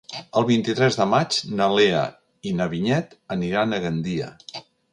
El 0.39 0.45
vint-i-tres 0.51 0.95
de 1.01 1.05
maig 1.11 1.37
na 1.59 1.67
Lea 1.79 2.01
i 2.51 2.55
na 2.61 2.69
Vinyet 2.73 3.15
aniran 3.39 3.77
a 3.77 3.81
Gandia. 3.85 4.35